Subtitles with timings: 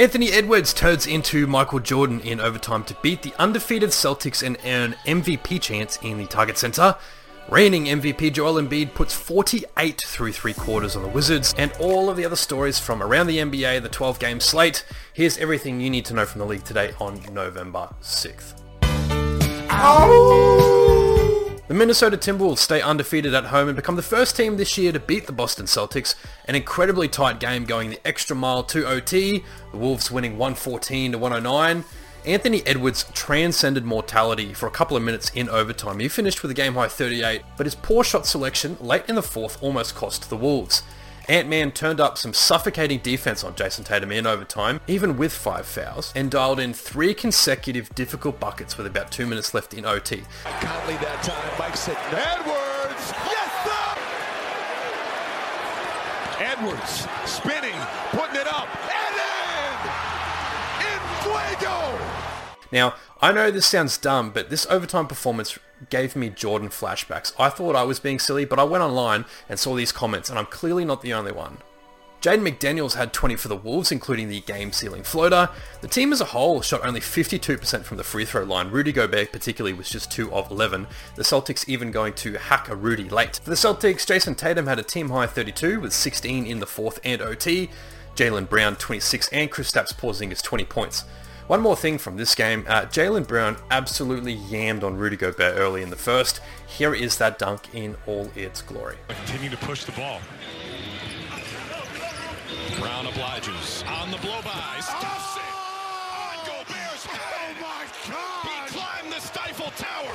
[0.00, 4.94] Anthony Edwards turns into Michael Jordan in overtime to beat the undefeated Celtics and earn
[5.04, 6.96] MVP chance in the Target Center.
[7.50, 12.16] Reigning MVP Joel Embiid puts 48 through three quarters on the Wizards, and all of
[12.16, 14.86] the other stories from around the NBA, the 12-game slate.
[15.12, 18.54] Here's everything you need to know from the league today on November 6th.
[21.70, 24.98] The Minnesota Timberwolves stay undefeated at home and become the first team this year to
[24.98, 26.16] beat the Boston Celtics.
[26.46, 31.18] An incredibly tight game going the extra mile to OT, the Wolves winning 114 to
[31.18, 31.84] 109.
[32.26, 36.00] Anthony Edwards transcended mortality for a couple of minutes in overtime.
[36.00, 39.22] He finished with a game high 38, but his poor shot selection late in the
[39.22, 40.82] fourth almost cost the Wolves.
[41.30, 46.12] Ant-Man turned up some suffocating defense on Jayson Tatum in overtime, even with five fouls,
[46.16, 50.24] and dialed in three consecutive difficult buckets with about two minutes left in OT.
[50.42, 53.12] Conley that time, Mike said, Edwards!
[53.30, 53.94] Yes, sir!
[56.42, 57.78] Edwards spinning,
[58.10, 59.78] putting it up, and in!
[60.82, 61.96] In fuego!
[62.72, 65.56] Now, I know this sounds dumb, but this overtime performance
[65.88, 67.32] gave me Jordan flashbacks.
[67.38, 70.38] I thought I was being silly, but I went online and saw these comments, and
[70.38, 71.58] I'm clearly not the only one.
[72.20, 75.48] Jaden McDaniels had 20 for the Wolves, including the game-sealing floater.
[75.80, 78.70] The team as a whole shot only 52% from the free throw line.
[78.70, 80.86] Rudy Gobert particularly was just 2 of 11.
[81.14, 83.40] The Celtics even going to hack a Rudy late.
[83.42, 87.22] For the Celtics, Jayson Tatum had a team-high 32 with 16 in the fourth and
[87.22, 87.70] OT.
[88.16, 91.04] Jaylen Brown 26 and Kristaps Porzingis 20 points.
[91.50, 95.82] One more thing from this game, uh, Jaylen Brown absolutely yammed on Rudy Gobert early
[95.82, 96.40] in the first.
[96.68, 98.94] Here is that dunk in all its glory.
[99.08, 100.20] Continue to push the ball.
[102.78, 104.78] Brown obliges on the blow by.
[104.78, 105.42] Stuffs it
[106.14, 107.56] on Gobert's head.
[107.58, 108.46] Oh my God!
[108.46, 110.14] He climbed the Stifle Tower.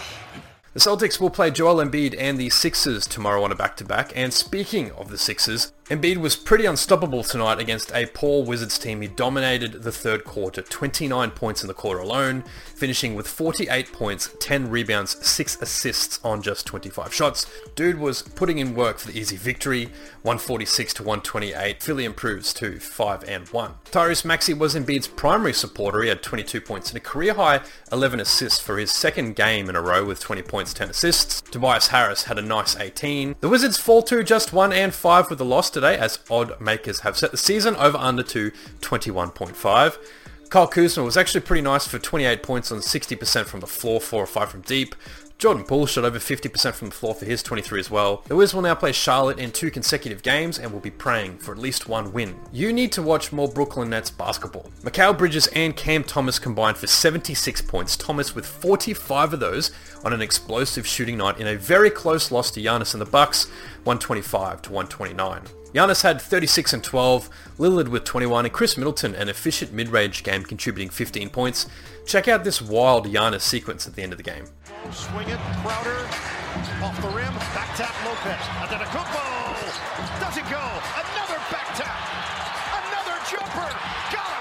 [0.72, 4.14] The Celtics will play Joel Embiid and the Sixers tomorrow on a back-to-back.
[4.16, 9.02] And speaking of the Sixers, Embiid was pretty unstoppable tonight against a poor Wizards team.
[9.02, 14.32] He dominated the third quarter, 29 points in the quarter alone, finishing with 48 points,
[14.40, 17.46] 10 rebounds, 6 assists on just 25 shots.
[17.76, 19.86] Dude was putting in work for the easy victory,
[20.24, 21.84] 146 to 128.
[21.84, 23.74] Philly improves to 5 and 1.
[23.92, 26.02] Tyrese Maxey was Embiid's primary supporter.
[26.02, 29.76] He had 22 points and a career high 11 assists for his second game in
[29.76, 31.42] a row with 20 points, 10 assists.
[31.42, 33.36] Tobias Harris had a nice 18.
[33.40, 37.02] The Wizards fall to just 1 and 5 with the loss today as odd makers
[37.02, 38.50] have set the season over under to
[38.80, 39.98] 21.5.
[40.50, 44.24] Kyle Kuzma was actually pretty nice for 28 points on 60% from the floor, 4
[44.24, 44.96] or 5 from deep.
[45.38, 48.24] Jordan Poole shot over 50% from the floor for his 23 as well.
[48.28, 51.52] The Wiz will now play Charlotte in two consecutive games and will be praying for
[51.52, 52.40] at least one win.
[52.54, 54.72] You need to watch more Brooklyn Nets basketball.
[54.84, 59.72] Mikal Bridges and Cam Thomas combined for 76 points, Thomas with 45 of those
[60.06, 63.48] on an explosive shooting night in a very close loss to Giannis and the Bucks,
[63.84, 65.65] 125 to 129.
[65.76, 70.42] Giannis had 36 and 12, Lillard with 21, and Khris Middleton an efficient mid-range game
[70.42, 71.68] contributing 15 points.
[72.06, 74.46] Check out this wild Giannis sequence at the end of the game.
[74.94, 76.08] Swing it, Crowder,
[76.82, 78.40] off the rim, back tap Lopez.
[78.64, 80.64] Antetokounmpo, doesn't go.
[80.96, 82.00] Another back tap,
[82.80, 83.68] another jumper,
[84.16, 84.35] got him.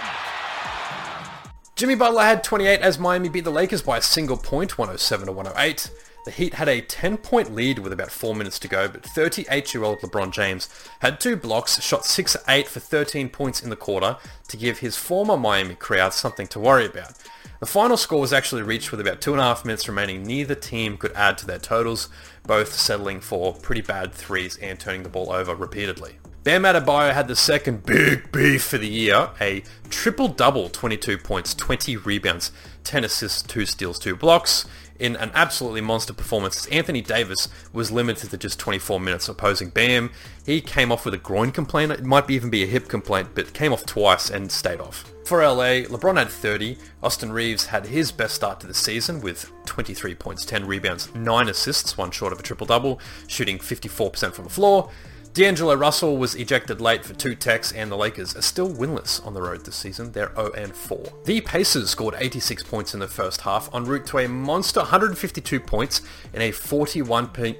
[1.76, 5.32] Jimmy Butler had 28 as Miami beat the Lakers by a single point, 107 to
[5.32, 5.90] 108.
[6.24, 10.30] The Heat had a 10-point lead with about 4 minutes to go, but 38-year-old LeBron
[10.30, 10.68] James
[11.00, 15.36] had two blocks, shot 6-8 for 13 points in the quarter to give his former
[15.36, 17.14] Miami crowd something to worry about.
[17.58, 20.22] The final score was actually reached with about two and a half minutes remaining.
[20.22, 22.08] Neither team could add to their totals,
[22.44, 26.18] both settling for pretty bad threes and turning the ball over repeatedly.
[26.44, 31.97] Bam Adebayo had the second big beef for the year, a triple-double, 22 points, 20
[31.97, 32.53] rebounds,
[32.84, 34.66] 10 assists, 2 steals, 2 blocks
[34.99, 36.66] in an absolutely monster performance.
[36.66, 40.10] Anthony Davis was limited to just 24 minutes opposing Bam.
[40.44, 41.93] He came off with a groin complaint.
[41.93, 45.10] It might even be a hip complaint, but came off twice and stayed off.
[45.25, 46.77] For LA, LeBron had 30.
[47.03, 51.49] Austin Reaves had his best start to the season with 23 points, 10 rebounds, 9
[51.49, 54.91] assists, one short of a triple-double, shooting 54% from the floor.
[55.34, 59.34] D'Angelo Russell was ejected late for two techs and the Lakers are still winless on
[59.34, 60.13] the road this season.
[60.13, 61.25] They're 0-4.
[61.25, 65.59] The Pacers scored 86 points in the first half en route to a monster 152
[65.59, 66.03] points
[66.33, 67.59] in a 41 point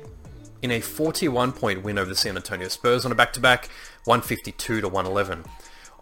[0.63, 3.69] in a 41 point win over the San Antonio Spurs on a back-to-back
[4.05, 5.43] 152 to 111.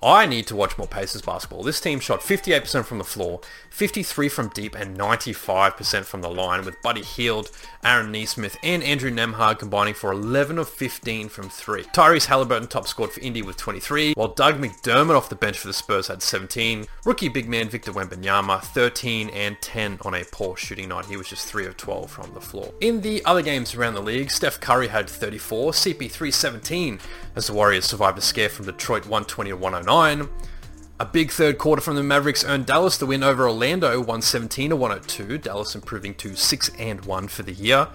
[0.03, 1.63] I need to watch more Pacers basketball.
[1.63, 3.41] This team shot 58% from the floor,
[3.71, 7.53] 53 from deep, and 95% from the line, with Buddy Hield,
[7.85, 11.85] Aaron Nesmith, and Andrew Nembhard combining for 11 of 15 from 3.
[11.85, 15.69] Tyrese Haliburton top scored for Indy with 23, while Doug McDermott off the bench for
[15.69, 16.87] the Spurs had 17.
[17.05, 21.07] Rookie big man Victor Wembanyama, 13 and 10 on a poor shooting night.
[21.07, 22.73] He was just 3 of 12 from the floor.
[22.81, 26.99] In the other games around the league, Steph Curry had 34, CP3 17,
[27.37, 29.92] as the Warriors survived a scare from Detroit 120 to 109.
[29.93, 34.77] A big third quarter from the Mavericks earned Dallas the win over Orlando 117 to
[34.77, 37.89] 102, Dallas improving to 6 and 1 for the year.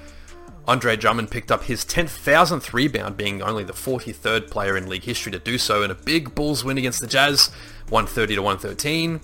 [0.68, 5.32] Andre Drummond picked up his 10,000th rebound, being only the 43rd player in league history
[5.32, 7.48] to do so in a big Bulls win against the Jazz,
[7.90, 9.20] 130 to 113.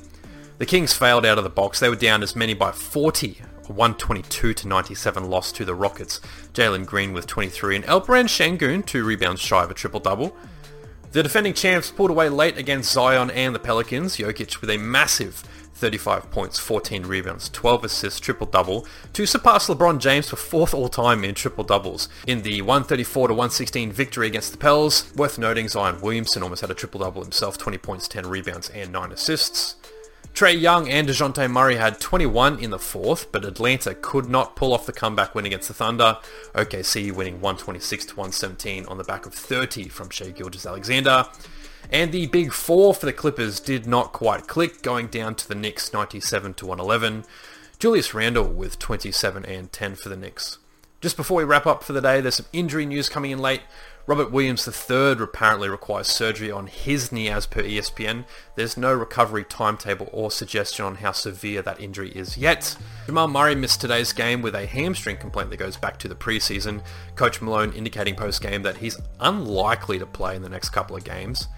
[0.58, 1.80] The Kings failed out of the box.
[1.80, 3.40] They were down as many by 40,
[3.70, 6.22] a 122 to 97 loss to the Rockets.
[6.54, 10.36] Jalen Green with 23 and Alperen Sengun, two rebounds shy of a triple-double.
[11.13, 15.44] The defending champs pulled away late against Zion and the Pelicans, Jokic with a massive
[15.75, 21.36] 35 points, 14 rebounds, 12 assists, triple-double, to surpass LeBron James for fourth all-time in
[21.36, 22.10] triple-doubles.
[22.25, 27.21] In the 134-116 victory against the Pels, worth noting Zion Williamson almost had a triple-double
[27.21, 29.75] himself, 20 points, 10 rebounds, and 9 assists.
[30.34, 34.74] Trae Young and DeJounte Murray had 21 in the fourth, but Atlanta could not pull
[34.74, 36.18] off the comeback win against the Thunder.
[36.56, 41.28] OKC winning 126 to 117 on the back of 30 from Shai Gilgeous-Alexander.
[41.92, 45.54] And the big four for the Clippers did not quite click, going down to the
[45.54, 47.26] Knicks 97 to 111.
[47.78, 50.58] Julius Randle with 27 and 10 for the Knicks.
[51.04, 53.60] Just before we wrap up for the day, there's some injury news coming in late.
[54.08, 58.24] Robert Williams III apparently requires surgery on his knee as per ESPN.
[58.56, 62.78] There's no recovery timetable or suggestion on how severe that injury is yet.
[63.06, 66.82] Jamal Murray missed today's game with a hamstring complaint that goes back to the preseason.
[67.16, 71.50] Coach Malone indicating post-game that he's unlikely to play in the next couple of games.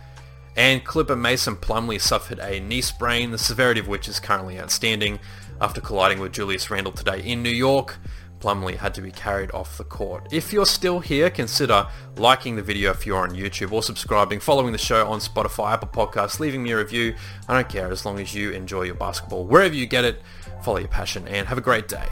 [0.57, 5.19] And Clipper Mason Plumlee suffered a knee sprain, the severity of which is currently outstanding.
[5.62, 7.98] After colliding with Julius Randle today in New York,
[8.39, 10.27] Plumlee had to be carried off the court.
[10.31, 11.87] If you're still here, consider
[12.17, 15.87] liking the video if you're on YouTube or subscribing, following the show on Spotify, Apple
[15.87, 17.15] Podcasts, leaving me a review.
[17.47, 20.21] I don't care as long as you enjoy your basketball wherever you get it.
[20.63, 22.07] Follow your passion and have a great day.